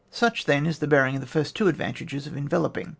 Such, 0.09 0.45
then, 0.45 0.65
is 0.65 0.79
the 0.79 0.87
bearing 0.87 1.13
of 1.13 1.21
the 1.21 1.27
first 1.27 1.55
two 1.55 1.67
advantages 1.67 2.25
of 2.25 2.35
enveloping. 2.35 2.89